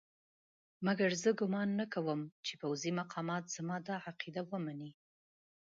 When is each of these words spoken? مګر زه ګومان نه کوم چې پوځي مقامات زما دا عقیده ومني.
مګر 0.85 1.09
زه 1.23 1.31
ګومان 1.39 1.69
نه 1.79 1.85
کوم 1.93 2.21
چې 2.45 2.53
پوځي 2.61 2.91
مقامات 3.01 3.43
زما 3.55 3.75
دا 3.87 3.95
عقیده 4.07 4.41
ومني. 4.49 4.91